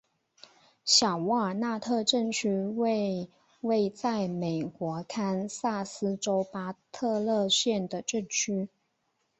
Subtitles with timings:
[0.83, 8.67] 小沃尔纳特镇区为位在美国堪萨斯州巴特勒县的镇区。